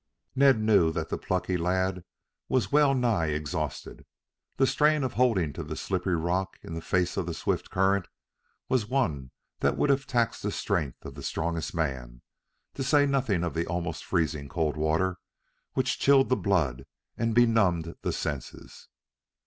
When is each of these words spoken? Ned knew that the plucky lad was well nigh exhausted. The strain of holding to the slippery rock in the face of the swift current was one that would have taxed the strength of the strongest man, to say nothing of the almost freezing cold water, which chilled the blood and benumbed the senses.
Ned 0.35 0.57
knew 0.59 0.91
that 0.93 1.09
the 1.09 1.17
plucky 1.19 1.57
lad 1.57 2.03
was 2.49 2.71
well 2.71 2.95
nigh 2.95 3.27
exhausted. 3.27 4.03
The 4.57 4.65
strain 4.65 5.03
of 5.03 5.13
holding 5.13 5.53
to 5.53 5.63
the 5.63 5.75
slippery 5.75 6.15
rock 6.15 6.57
in 6.63 6.73
the 6.73 6.81
face 6.81 7.17
of 7.17 7.27
the 7.27 7.35
swift 7.35 7.69
current 7.69 8.07
was 8.67 8.87
one 8.89 9.29
that 9.59 9.77
would 9.77 9.91
have 9.91 10.07
taxed 10.07 10.41
the 10.41 10.49
strength 10.51 11.05
of 11.05 11.13
the 11.13 11.21
strongest 11.21 11.75
man, 11.75 12.23
to 12.73 12.81
say 12.83 13.05
nothing 13.05 13.43
of 13.43 13.53
the 13.53 13.67
almost 13.67 14.03
freezing 14.03 14.49
cold 14.49 14.75
water, 14.75 15.19
which 15.73 15.99
chilled 15.99 16.29
the 16.29 16.35
blood 16.35 16.87
and 17.15 17.35
benumbed 17.35 17.93
the 18.01 18.11
senses. 18.11 18.87